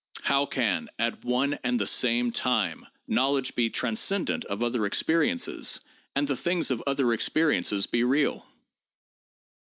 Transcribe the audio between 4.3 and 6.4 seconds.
of other experiences, and the